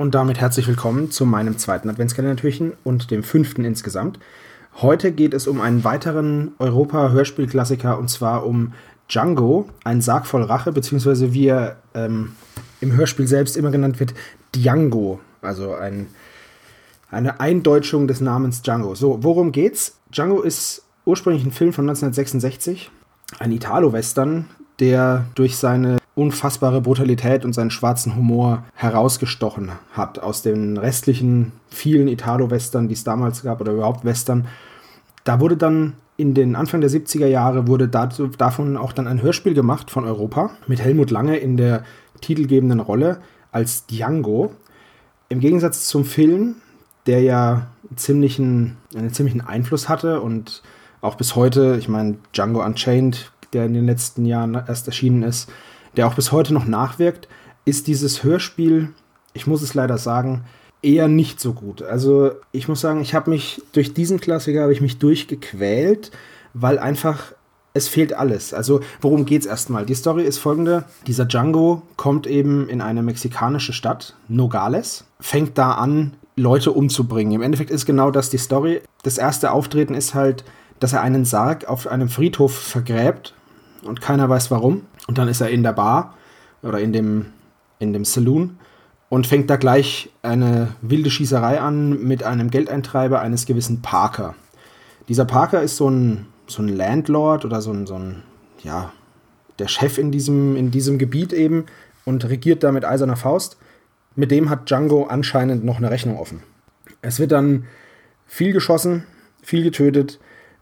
[0.00, 4.18] Und damit herzlich willkommen zu meinem zweiten Adventskalendertürchen und dem fünften insgesamt.
[4.80, 8.72] Heute geht es um einen weiteren Europa-Hörspielklassiker und zwar um
[9.10, 12.32] Django, ein Sarg voll Rache, beziehungsweise wie er ähm,
[12.80, 14.14] im Hörspiel selbst immer genannt wird,
[14.56, 15.20] Django.
[15.42, 16.06] Also ein,
[17.10, 18.94] eine Eindeutschung des Namens Django.
[18.94, 19.98] So, worum geht's?
[20.10, 22.90] Django ist ursprünglich ein Film von 1966,
[23.38, 24.46] ein Italo-Western,
[24.78, 32.08] der durch seine unfassbare Brutalität und seinen schwarzen Humor herausgestochen hat aus den restlichen vielen
[32.08, 34.46] Italo-Western, die es damals gab oder überhaupt Western.
[35.24, 39.22] Da wurde dann in den Anfang der 70er Jahre wurde dazu, davon auch dann ein
[39.22, 41.84] Hörspiel gemacht von Europa mit Helmut Lange in der
[42.20, 43.20] titelgebenden Rolle
[43.52, 44.52] als Django.
[45.30, 46.56] Im Gegensatz zum Film,
[47.06, 50.62] der ja ziemlichen, einen ziemlichen Einfluss hatte und
[51.00, 55.50] auch bis heute, ich meine, Django Unchained, der in den letzten Jahren erst erschienen ist,
[55.96, 57.28] der auch bis heute noch nachwirkt,
[57.64, 58.90] ist dieses Hörspiel,
[59.32, 60.44] ich muss es leider sagen,
[60.82, 61.82] eher nicht so gut.
[61.82, 66.10] Also ich muss sagen, ich habe mich durch diesen Klassiker habe ich mich durchgequält,
[66.54, 67.32] weil einfach
[67.72, 68.52] es fehlt alles.
[68.52, 69.86] Also worum geht es erstmal?
[69.86, 75.72] Die Story ist folgende: Dieser Django kommt eben in eine mexikanische Stadt, Nogales, fängt da
[75.72, 77.34] an, Leute umzubringen.
[77.34, 78.80] Im Endeffekt ist genau das die Story.
[79.02, 80.44] Das erste Auftreten ist halt,
[80.80, 83.34] dass er einen Sarg auf einem Friedhof vergräbt
[83.82, 84.82] und keiner weiß warum.
[85.06, 86.14] Und dann ist er in der Bar
[86.62, 87.26] oder in dem,
[87.78, 88.58] in dem Saloon
[89.08, 94.34] und fängt da gleich eine wilde Schießerei an mit einem Geldeintreiber eines gewissen Parker.
[95.08, 98.22] Dieser Parker ist so ein, so ein Landlord oder so ein, so ein,
[98.62, 98.92] ja,
[99.58, 101.66] der Chef in diesem, in diesem Gebiet eben
[102.04, 103.56] und regiert da mit eiserner Faust.
[104.14, 106.42] Mit dem hat Django anscheinend noch eine Rechnung offen.
[107.02, 107.64] Es wird dann
[108.26, 109.04] viel geschossen,
[109.42, 110.20] viel getötet,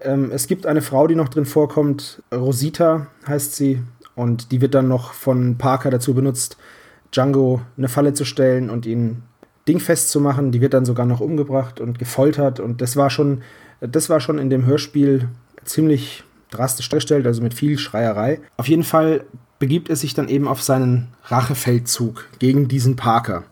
[0.00, 3.82] ähm, es gibt eine Frau, die noch drin vorkommt, Rosita heißt sie,
[4.14, 6.56] und die wird dann noch von Parker dazu benutzt,
[7.12, 9.22] Django eine Falle zu stellen und ihn
[9.66, 10.52] dingfest zu machen.
[10.52, 13.42] Die wird dann sogar noch umgebracht und gefoltert und das war schon,
[13.80, 15.28] das war schon in dem Hörspiel
[15.64, 18.40] ziemlich drastisch dargestellt, also mit viel Schreierei.
[18.56, 19.24] Auf jeden Fall
[19.58, 23.44] begibt er sich dann eben auf seinen Rachefeldzug gegen diesen Parker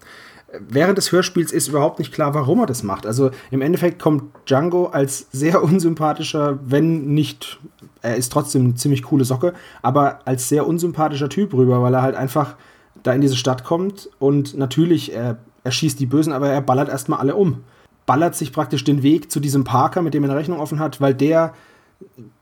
[0.53, 3.07] während des Hörspiels ist überhaupt nicht klar, warum er das macht.
[3.07, 7.59] Also im Endeffekt kommt Django als sehr unsympathischer, wenn nicht,
[8.03, 12.03] er ist trotzdem eine ziemlich coole Socke, aber als sehr unsympathischer Typ rüber, weil er
[12.03, 12.57] halt einfach
[13.03, 16.89] da in diese Stadt kommt und natürlich, er, er schießt die Bösen, aber er ballert
[16.89, 17.63] erstmal alle um.
[18.07, 21.01] Ballert sich praktisch den Weg zu diesem Parker, mit dem er eine Rechnung offen hat,
[21.01, 21.53] weil der,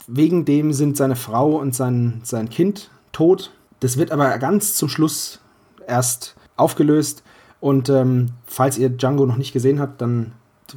[0.06, 3.52] wegen dem sind seine Frau und sein, sein Kind tot.
[3.80, 5.40] Das wird aber ganz zum Schluss
[5.86, 7.22] erst aufgelöst
[7.60, 10.32] und ähm, falls ihr Django noch nicht gesehen habt, dann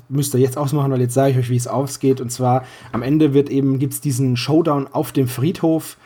[0.07, 2.21] müsst ihr jetzt ausmachen, weil jetzt sage ich euch, wie es ausgeht.
[2.21, 5.97] Und zwar am Ende wird eben, gibt es diesen Showdown auf dem Friedhof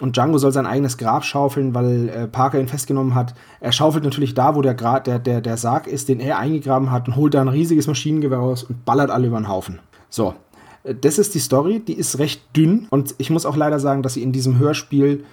[0.00, 3.34] und Django soll sein eigenes Grab schaufeln, weil äh, Parker ihn festgenommen hat.
[3.60, 6.90] Er schaufelt natürlich da, wo der, Gra der, der, der Sarg ist, den er eingegraben
[6.90, 9.78] hat und holt da ein riesiges Maschinengewehr raus und ballert alle über den Haufen.
[10.08, 10.34] So,
[10.82, 14.02] äh, das ist die Story, die ist recht dünn und ich muss auch leider sagen,
[14.02, 15.24] dass sie in diesem Hörspiel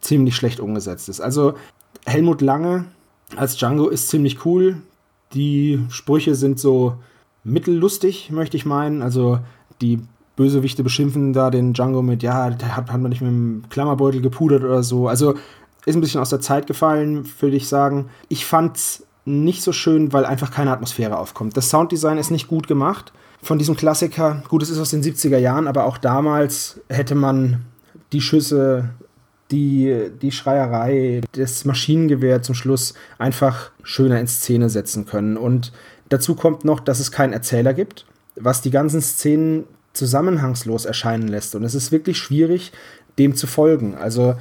[0.00, 1.20] ziemlich schlecht umgesetzt ist.
[1.20, 1.54] Also
[2.06, 2.86] Helmut Lange
[3.36, 4.76] als Django ist ziemlich cool.
[5.34, 6.96] Die Sprüche sind so
[7.44, 9.02] mittellustig, möchte ich meinen.
[9.02, 9.40] Also
[9.80, 10.00] die
[10.36, 14.20] Bösewichte beschimpfen da den Django mit, ja, der hat, hat man nicht mit dem Klammerbeutel
[14.20, 15.08] gepudert oder so.
[15.08, 15.34] Also
[15.84, 18.08] ist ein bisschen aus der Zeit gefallen, würde ich sagen.
[18.28, 21.56] Ich fand's nicht so schön, weil einfach keine Atmosphäre aufkommt.
[21.56, 23.12] Das Sounddesign ist nicht gut gemacht
[23.42, 24.42] von diesem Klassiker.
[24.48, 27.64] Gut, es ist aus den 70er Jahren, aber auch damals hätte man
[28.12, 28.90] die Schüsse
[29.50, 35.36] die, die Schreierei, das Maschinengewehr zum Schluss einfach schöner in Szene setzen können.
[35.36, 35.72] Und
[36.08, 38.04] dazu kommt noch, dass es keinen Erzähler gibt,
[38.36, 39.64] was die ganzen Szenen
[39.94, 41.54] zusammenhangslos erscheinen lässt.
[41.54, 42.72] Und es ist wirklich schwierig,
[43.18, 43.94] dem zu folgen.
[43.96, 44.36] Also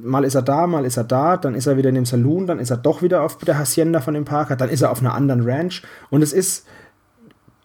[0.00, 2.46] mal ist er da, mal ist er da, dann ist er wieder in dem Saloon,
[2.46, 5.00] dann ist er doch wieder auf der Hacienda von dem Parker, dann ist er auf
[5.00, 5.82] einer anderen Ranch.
[6.10, 6.66] Und es ist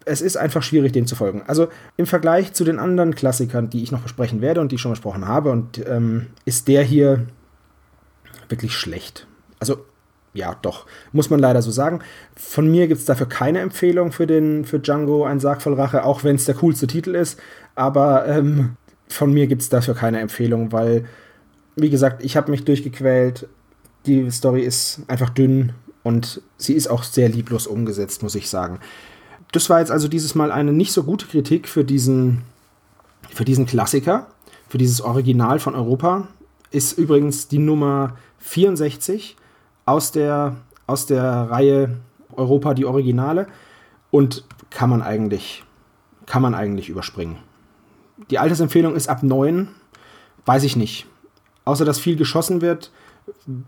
[0.06, 1.44] es ist einfach schwierig, dem zu folgen.
[1.48, 1.68] Also
[1.98, 4.92] im Vergleich zu den anderen Klassikern, die ich noch besprechen werde und die ich schon
[4.92, 7.26] besprochen habe, und ähm, ist der hier
[8.48, 9.28] wirklich schlecht.
[9.60, 9.86] Also
[10.34, 12.02] ja, doch, muss man leider so sagen.
[12.36, 16.04] Von mir gibt es dafür keine Empfehlung für, den, für Django, ein Sarg voll Rache,
[16.04, 17.40] auch wenn es der coolste Titel ist.
[17.74, 18.76] Aber ähm,
[19.08, 21.06] von mir gibt es dafür keine Empfehlung, weil,
[21.78, 23.48] wie gesagt, ich habe mich durchgequält.
[24.06, 25.72] Die Story ist einfach dünn
[26.04, 28.80] und sie ist auch sehr lieblos umgesetzt, muss ich sagen.
[29.56, 32.42] Das war jetzt also dieses Mal eine nicht so gute Kritik für diesen,
[33.30, 34.28] für diesen Klassiker,
[34.68, 36.28] für dieses Original von Europa.
[36.72, 39.38] Ist übrigens die Nummer 64
[39.86, 40.58] aus der,
[40.88, 41.96] aus der Reihe
[42.36, 43.48] Europa die Originale
[44.12, 45.64] und kann man eigentlich,
[46.26, 47.38] kann man eigentlich überspringen.
[48.30, 49.70] Die Altersempfehlung ist ab 9,
[50.46, 51.06] weiß ich nicht.
[51.64, 52.92] Außer dass viel geschossen wird,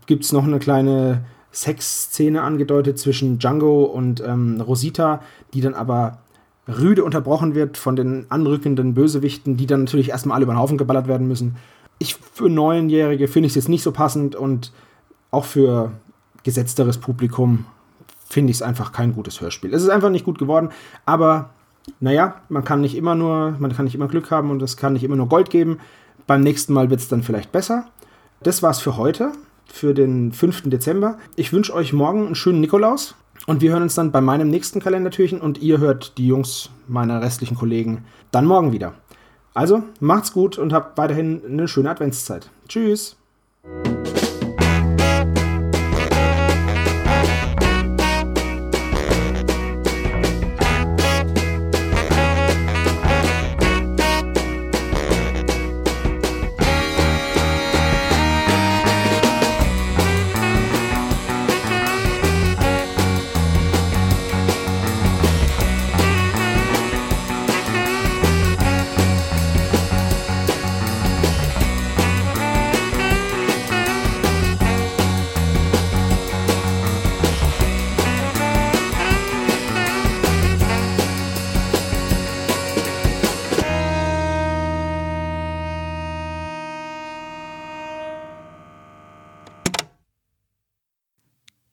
[0.04, 5.22] gibt es noch eine kleine Sexszene angedeutet zwischen Django und ähm, Rosita,
[5.54, 6.18] die dann aber
[6.68, 10.78] rüde unterbrochen wird von den anrückenden Bösewichten, die dann natürlich erstmal alle über den Haufen
[10.78, 11.56] geballert werden müssen.
[11.98, 14.72] Ich für Neunjährige finde ich es jetzt nicht so passend und
[15.30, 15.92] auch für
[16.44, 17.64] gesetzteres Publikum
[18.28, 19.72] finde ich es einfach kein gutes Hörspiel.
[19.72, 20.68] Es ist einfach nicht gut geworden,
[21.06, 21.50] aber
[22.00, 24.92] naja, man kann nicht immer nur, man kann nicht immer Glück haben und es kann
[24.92, 25.78] nicht immer nur Gold geben.
[26.26, 27.86] Beim nächsten Mal wird es dann vielleicht besser.
[28.42, 29.32] Das war's für heute,
[29.72, 30.70] für den 5.
[30.70, 31.18] Dezember.
[31.36, 33.14] Ich wünsche euch morgen einen schönen Nikolaus
[33.46, 37.22] und wir hören uns dann bei meinem nächsten Kalendertürchen und ihr hört die Jungs meiner
[37.22, 38.94] restlichen Kollegen dann morgen wieder.
[39.54, 42.50] Also macht's gut und habt weiterhin eine schöne Adventszeit.
[42.68, 43.16] Tschüss!